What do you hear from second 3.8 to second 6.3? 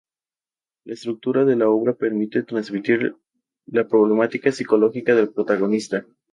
problemática psicológica del protagonista.